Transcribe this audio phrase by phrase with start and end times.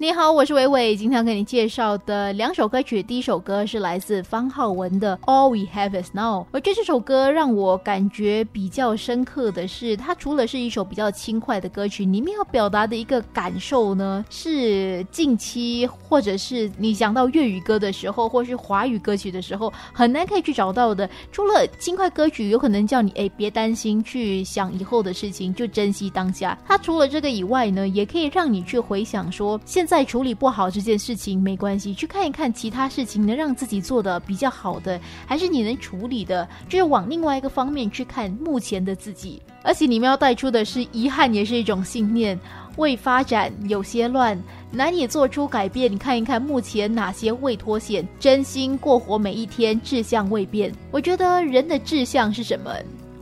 [0.00, 0.94] 你好，我是伟伟。
[0.94, 6.42] 今天要给你介绍的两首歌曲，第一首歌是来自方浩文的《All We Have Is Now》。
[6.52, 21.10] 而这首歌让我感觉比较深刻的是，它除了是一首比较轻快的歌曲，里面要表达的一个感受呢，是近期或者是你讲到粤语歌的时候，或是华语歌曲的时候，很难可以去找到的。
[21.32, 26.56] 除了轻快歌曲，有可能叫你哎别担心，去想以后的事情，就珍惜当下。
[26.64, 29.87] 它除了这个以外呢，也可以让你去回想说现。
[29.88, 39.40] 在处理不好这件事情没关系，去看一看其他事情能让自己做的比较好的，还是你能处理的，就是往另外一个方面去看目前的自己。
[39.62, 42.38] 而且你们要带出的是，遗憾也是一种信念。
[42.76, 44.38] 未发展有些乱，
[44.70, 45.90] 难以做出改变。
[45.90, 50.70] 你看一看目前哪些未脱险，真心过活每一天，志向未变。
[50.90, 52.70] 我觉得人的志向是什么？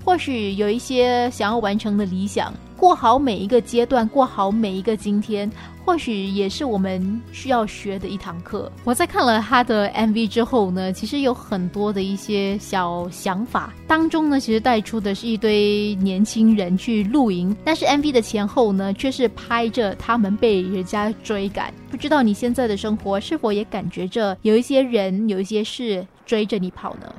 [0.04, 5.50] 或许有一些想要完成的理想，过好每一个阶段，过好每一个今天，
[5.84, 8.70] 或许也是我们需要学的一堂课。
[8.84, 21.72] 我在看了他的 MV 之后呢，其实有很多的一些小想法，当中呢，其实带出的是一堆年轻人去露营，但是 MV 的前后呢，却是拍着他们被人家追赶。
[21.90, 27.12] 不知道你现在的生活是否也感觉着有一些人、有一些事追着你跑呢？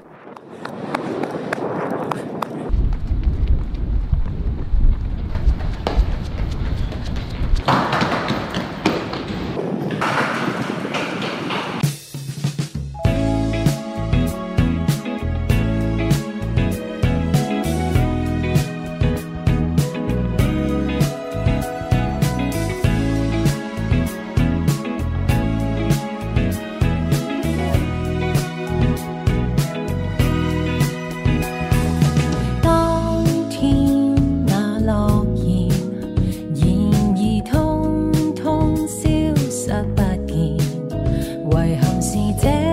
[42.17, 42.66] 你在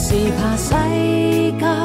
[0.00, 0.72] 是怕世
[1.58, 1.77] 间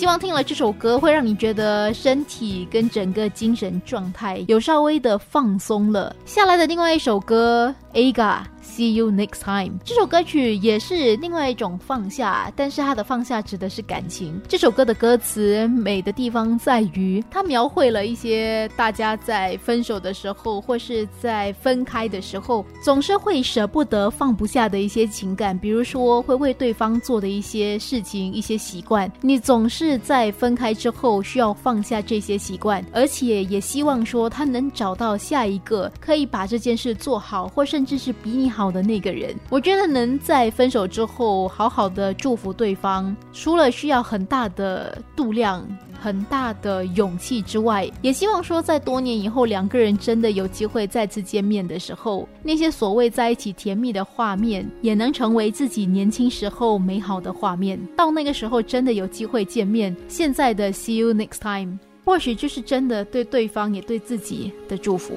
[0.00, 6.16] 希望听了这首歌会让你觉得身体跟整个精神状态有稍微的放松了。
[6.24, 8.42] 下来的另外一首歌，Aga。
[8.62, 9.78] See you next time。
[9.84, 14.38] 这首歌曲也是另外一种放下，但是它的放下指的是感情。
[14.46, 25.58] 这首歌的歌词美的地方在于，它描绘了一些大家在分手的时候，或是在分开的时候，总是会舍不得、放不下的一些情感。
[25.58, 38.70] 比如说，会为对方做的一些事情、一些习惯，你总是在分开之后需要放下这些习惯，而且也希望说他能找到下一个可以把这件事做好，或是甚至是比你好。
[38.70, 45.66] 的那个人，我觉得能在分手之后好好的祝福对方，除了需要很大的度量、
[45.98, 57.80] 很大的勇气之外，也希望说在多年以后两个人真的有机会再次见面的时候，那些所谓在一起甜蜜的画面，也能成为自己年轻时候美好的画面。
[57.96, 65.14] 到那个时候真的有机会见面，现在的 See you next time，或许就是真的对对方也对自己的祝福。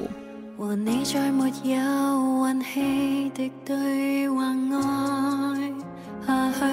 [0.65, 5.73] 和你再没有运气敌对或爱
[6.25, 6.63] 下去，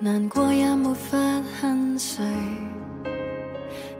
[0.00, 1.16] 难过也没法
[1.60, 2.24] 恨谁，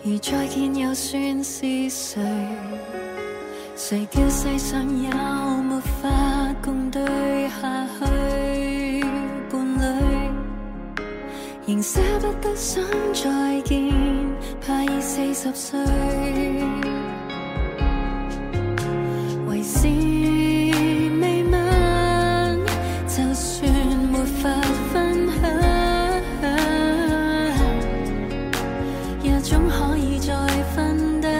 [0.05, 2.21] 而再见又算是谁？
[3.77, 6.09] 谁叫世上有没法
[6.61, 7.01] 共对
[7.49, 9.05] 下去
[9.49, 11.05] 伴侣，
[11.65, 12.83] 仍舍不得想
[13.15, 13.95] 再见，
[14.61, 15.79] 怕已四十岁
[23.59, 24.51] 却没法
[24.93, 25.41] 分享，
[29.23, 30.35] 也总可以再
[30.75, 31.31] 分担。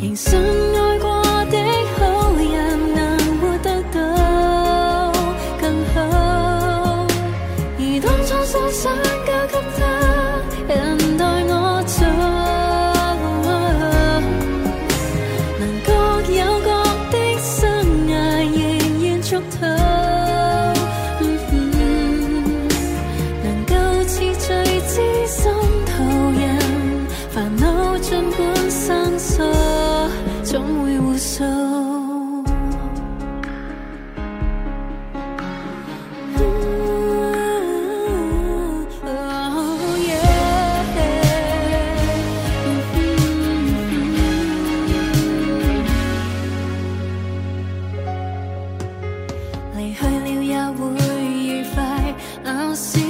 [0.00, 1.08] 仍信爱过
[1.50, 1.56] 的
[1.96, 1.98] 好
[2.36, 3.96] 人能活得到
[5.60, 5.96] 更好，
[7.80, 8.94] 而当初所想
[9.26, 9.95] 交给。
[49.86, 53.05] 离去了也会愉快。